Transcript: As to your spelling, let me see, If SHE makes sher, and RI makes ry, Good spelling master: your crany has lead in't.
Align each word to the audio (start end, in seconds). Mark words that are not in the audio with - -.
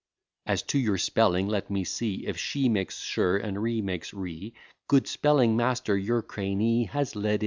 As 0.47 0.63
to 0.63 0.79
your 0.79 0.97
spelling, 0.97 1.47
let 1.47 1.69
me 1.69 1.83
see, 1.83 2.25
If 2.25 2.35
SHE 2.35 2.69
makes 2.69 3.01
sher, 3.01 3.37
and 3.37 3.61
RI 3.61 3.83
makes 3.83 4.15
ry, 4.15 4.51
Good 4.87 5.07
spelling 5.07 5.55
master: 5.55 5.95
your 5.95 6.23
crany 6.23 6.85
has 6.87 7.15
lead 7.15 7.35
in't. 7.35 7.39